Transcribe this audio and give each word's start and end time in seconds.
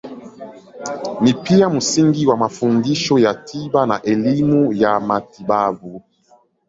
Ni 1.21 1.33
pia 1.33 1.69
msingi 1.69 2.27
wa 2.27 2.37
mafundisho 2.37 3.19
ya 3.19 3.33
tiba 3.33 3.85
na 3.85 4.01
elimu 4.01 4.73
ya 4.73 4.99
matibabu. 4.99 6.01